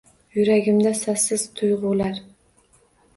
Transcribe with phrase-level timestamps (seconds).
[0.37, 2.17] Yuragimda sassiz tuyg’ular